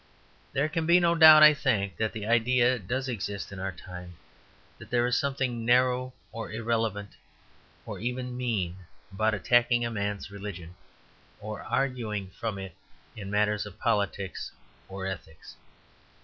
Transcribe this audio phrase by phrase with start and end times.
[0.51, 4.17] There can be no doubt, I think, that the idea does exist in our time
[4.79, 7.11] that there is something narrow or irrelevant
[7.85, 8.77] or even mean
[9.11, 10.73] about attacking a man's religion,
[11.39, 12.75] or arguing from it
[13.15, 14.51] in matters of politics
[14.89, 15.55] or ethics.